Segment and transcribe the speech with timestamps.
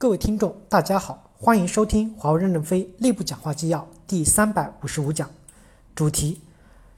[0.00, 5.28] 各位听众，大家好，欢迎收听华为任正非内部讲话纪要第三百五十五讲，
[5.92, 6.40] 主题：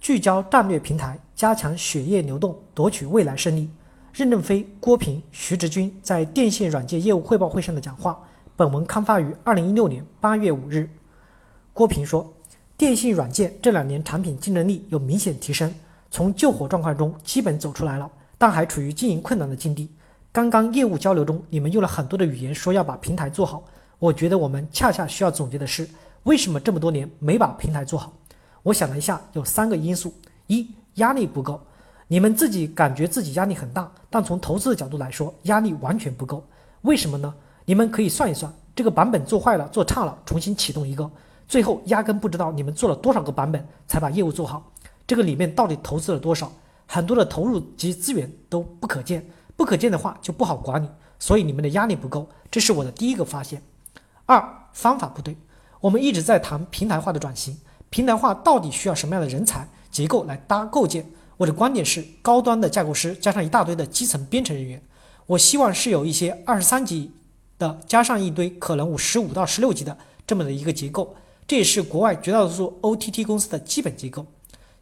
[0.00, 3.68] 聚焦战略平台，加强血液流动，夺取未来胜利。
[4.12, 8.16] 任正非、郭平、徐直军在电信软件业务汇报会上的讲话。
[8.54, 10.88] 本文刊发于二零一六年八月五日。
[11.72, 12.32] 郭平说，
[12.76, 15.74] 电信软件这两年产品竞争力有明显提升，
[16.12, 18.08] 从救火状况中基本走出来了，
[18.38, 19.90] 但还处于经营困难的境地。
[20.34, 23.62] 刚刚业务交流中，你们用了很多的语言说要把平台做好，
[24.00, 25.88] 我觉得我们恰恰需要总结的是，
[26.24, 28.12] 为什么这么多年没把平台做好？
[28.64, 30.12] 我想了一下，有三个因素：
[30.48, 31.60] 一，压力不够。
[32.08, 36.44] 你们自己感觉自己压力很大，但从投资的角度来说，压力完全不够。
[36.80, 37.32] 为什么呢？
[37.64, 41.08] 你们可以算一算，这个版本做坏了、做差了，重新启动一个，
[41.46, 44.68] 最后压根不知道你们做了多少个版本才把业务做好。
[45.06, 46.50] 这个里面到底投资了多少？
[46.88, 49.24] 很多的投入及资源都不可见，
[49.56, 53.62] 不可见的话就不好管理，所以你们的压力不够，这是我的第一个发现。
[54.26, 55.36] 二，方法不对。
[55.80, 57.58] 我们一直在谈平台化的转型，
[57.90, 61.06] 平台化到底需要什么样的人才结构来搭构建？
[61.36, 64.82] 我的观点是，高端的架构师加上一大堆的基层编程人员，
[65.26, 67.12] 我希望是有一些二十三级
[67.58, 71.14] 的，加上一堆可能五十五到十六级的这么的一个结构，
[71.46, 74.24] 这也是国外绝大多数 OTT 公司的基本结构。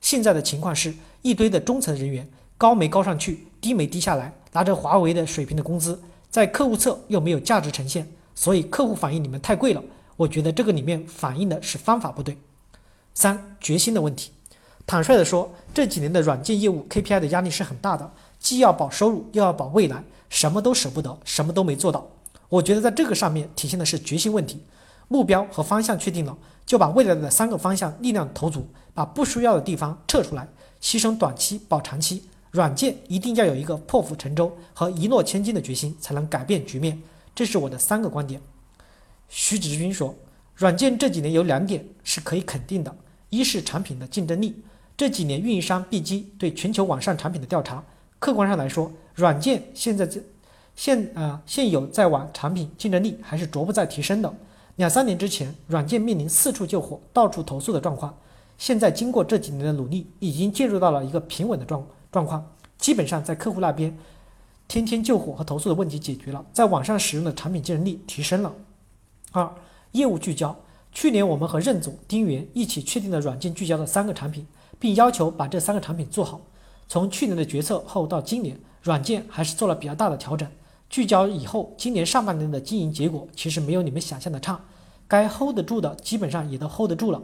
[0.00, 6.00] 现在的情况是一堆的中层人员，高没高上去，低没低下来，拿着华为的水平的工资，
[6.30, 9.82] 在客户侧又没有价值呈现，所以客户反映你们太贵了。
[10.16, 12.36] 我觉得这个里面反映的是方法不对。
[13.14, 14.30] 三，决心的问题。
[14.86, 22.06] 坦率地说，这几年的软件业务 KPI 的压力是很大的，既要保收入，又要保未来，什么都舍不得，什么都没做到。
[22.48, 24.62] 我觉得在这个上面体现的是决心问题。
[25.08, 30.48] 目标和方向确定了，就把未来的三个方向力量投足，把不需要的地方撤出来，
[30.80, 32.24] 牺牲短期保长期。
[32.52, 37.02] 软件一定要有一个破釜沉舟和一诺千金的决心，才能改变局面。
[37.34, 38.38] 这是我的三个观点。
[39.30, 40.14] 徐志军说，
[40.54, 42.94] 软件这几年有两点是可以肯定的，
[43.30, 44.62] 一是产品的竞争力。
[44.98, 47.82] 这几年运营商 B 机对全球网上产品的调查，
[48.18, 50.20] 客观上来说，软件现在这
[50.76, 54.32] 现啊现有在网产品竞争力还是逐步在提升的。
[54.76, 58.14] 两三年之前，软件面临四处救火、到处投诉的状况，
[58.58, 62.52] 现在经过这几年的努力，已经进入到了一个平稳的状状况。
[62.78, 63.98] 基本上在客户那边，
[64.68, 68.54] 天天救火和投诉的问题解决了，在网上使用的产品竞争力提升了。
[69.32, 69.52] 二、
[69.90, 70.54] 业务聚焦。
[70.92, 74.46] 去年我们和任总、丁元一起确定了软件聚焦的三个产品。
[74.82, 76.40] 并要求把这三个产品做好。
[76.88, 80.48] 从去年的决策后到今年，软件还是做了比较大的调整。
[80.90, 84.60] 聚焦以后，今年上半年的经营结果其实没有你们想象的差，
[85.06, 87.22] 该 hold 得住的基本上也都 hold 得住了。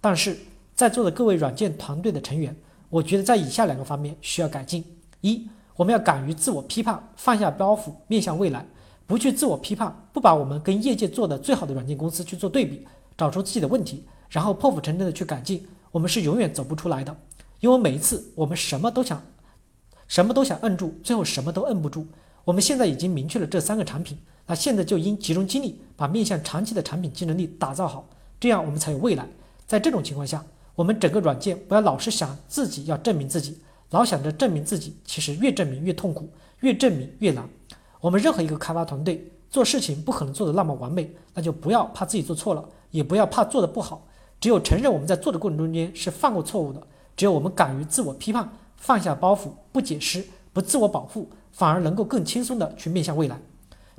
[0.00, 0.38] 但是
[0.74, 2.56] 在座的各位软件团队的成员，
[2.94, 4.84] 我觉得在以下两个方面需要改进：
[5.20, 8.64] 一，我们要敢于自我批判，放下包袱，面向未来，
[9.04, 15.66] 不去自我批判，不把我们跟业界做的最好的软件公司去做对比，找出自己的问题，然后破釜沉舟的去改进。
[15.90, 17.16] 我们是永远走不出来的，
[17.58, 19.20] 因为每一次我们什么都想，
[20.06, 22.06] 什么都想摁住，最后什么都摁不住。
[22.44, 24.16] 我们现在已经明确了这三个产品，
[24.46, 29.26] 那现在就应集中精力把面向长期的产品竞争力打造好，这样我们才有未来。
[29.66, 30.44] 在这种情况下，
[30.74, 33.58] 我们整个软件不要老是想自己要证明自己，
[33.90, 36.28] 老想着证明自己，其实越证明越痛苦，
[36.60, 37.48] 越证明越难。
[38.00, 44.06] 我们任何一个开发团队做事情不可能做得那么完美，那就不要怕自己做错了，也不要怕做得不好。
[44.40, 46.86] 只有承认我们在做的过程中间是犯过错误的，
[47.16, 53.40] 只有我们敢于自我批判，放下包袱，不解释，不自我保护，反而能够更轻松的去面向未来。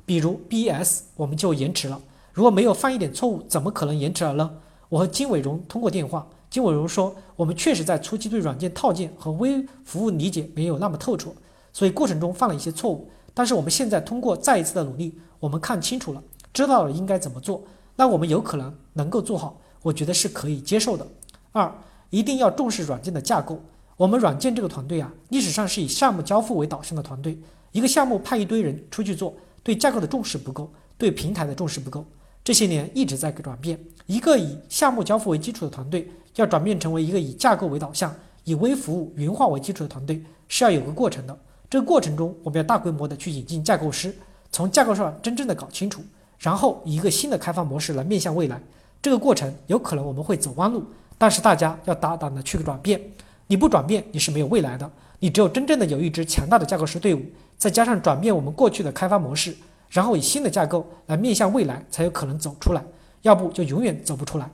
[0.04, 2.00] 比如 BES 我们就延迟了，
[2.32, 4.58] 如果没有犯一点错误，怎么可能延迟了呢？
[4.88, 11.30] 我和金伟荣通过电话，金伟荣说我们确实在初期对软件套件和微服务理解没有那么透彻，
[11.70, 13.10] 所以过程中犯了一些错误。
[13.34, 16.22] 但是我们现在通过再一次的努力，我们看清楚了，
[16.54, 17.62] 知道了应该怎么做，
[17.94, 19.60] 那我们有可能能够做好。
[19.82, 21.06] 我觉得是可以接受的。
[21.52, 21.70] 二，
[22.08, 23.60] 一定要重视软件的架构。
[23.98, 27.38] 我们软件这个团队啊，历史上是以项目交付为导向的团队。
[27.72, 32.02] 一个项目派一堆人出去做，对架构的重视不够，对平台的重视不够。
[32.42, 33.78] 这些年一直在转变。
[34.06, 41.36] 一个以项目交付为基础的团队，要转变成为一个以架构为导向、以微服务、云化为基础的团队，是要有个过程的。
[41.68, 44.14] 这个过程中，我们要大规模的去引进架构师，
[44.52, 46.00] 从架构上真正的搞清楚，
[46.38, 48.60] 然后以一个新的开发模式来面向未来。
[49.02, 50.84] 这个过程有可能我们会走弯路，
[51.18, 53.00] 但是大家要大胆的去转变。
[53.46, 54.90] 你不转变，你是没有未来的。
[55.18, 57.22] 你只有真正的有一支强大的架构师队伍，
[57.56, 59.56] 再加上转变我们过去的开发模式，
[59.88, 62.82] 然后以新的架构来面向未来，才有可能走出来。
[63.22, 64.50] 要不就永远走不出来。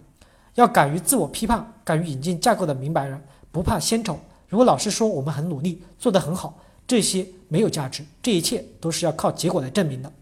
[0.54, 3.20] 要敢于自我批判，敢于引进架构的明白人，
[3.50, 4.18] 不怕先丑。
[4.48, 8.04] 如果老是说我们很努力，做得很好，这些没有价值。
[8.22, 10.12] 这一切都是要靠结果来证明的。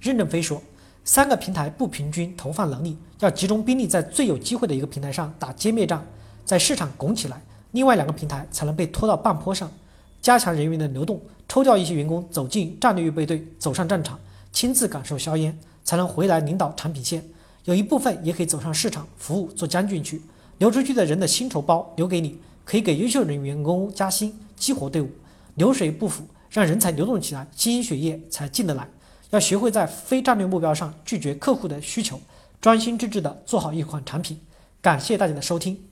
[0.00, 0.62] 任正非说，
[1.04, 6.02] 三个平台不平均投放能力，要集中兵力在最有机会的一个平台上打歼灭战，
[6.46, 7.42] 在市场拱起来，
[7.72, 9.70] 另外两个平台才能被拖到半坡上。
[10.22, 14.18] 加强人员的流动，抽调一些员工走进战略预备队，走上战场，
[14.52, 17.22] 亲自感受硝烟，才能回来领导产品线。
[17.64, 20.20] 有一部分也可以走上市场服务，做将军去。
[20.58, 25.10] 留出去的人的薪酬包留给你，可以给优秀人员工加薪，激活队伍。
[25.54, 28.88] 流水不腐，让人才流动起来，新鲜血液才进得来。
[29.30, 32.20] 要学会在非战略目标上拒绝客户的需求，
[32.60, 34.38] 专心致志地做好一款产品。
[34.82, 35.89] 感谢大家的收听。